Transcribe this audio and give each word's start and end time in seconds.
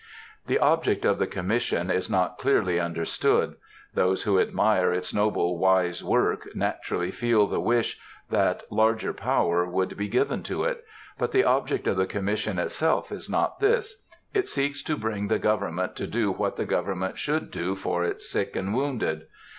The 0.47 0.57
object 0.57 1.05
of 1.05 1.19
the 1.19 1.27
Commission 1.27 1.91
is 1.91 2.09
not 2.09 2.39
clearly 2.39 2.79
understood. 2.79 3.53
Those 3.93 4.23
who 4.23 4.39
admire 4.39 4.91
its 4.91 5.13
noble, 5.13 5.59
wise 5.59 6.03
work 6.03 6.47
naturally 6.55 7.11
feel 7.11 7.45
the 7.45 7.59
wish 7.61 7.99
that 8.31 8.63
larger 8.71 9.13
power 9.13 9.71
should 9.71 9.95
be 9.97 10.07
given 10.07 10.41
to 10.41 10.63
it. 10.63 10.83
But 11.19 11.31
the 11.33 11.43
object 11.45 11.85
of 11.85 11.97
the 11.97 12.07
Commission 12.07 12.57
itself 12.57 13.11
is 13.11 13.29
not 13.29 13.59
this. 13.59 14.01
It 14.33 14.47
seeks 14.49 14.81
to 14.85 14.97
bring 14.97 15.27
the 15.27 15.37
government 15.37 15.95
to 15.97 16.07
do 16.07 16.31
what 16.31 16.55
the 16.55 16.65
government 16.65 17.19
should 17.19 17.51
do 17.51 17.75
for 17.75 18.03
its 18.03 18.27
sick 18.27 18.55
and 18.55 18.73
wounded. 18.73 19.27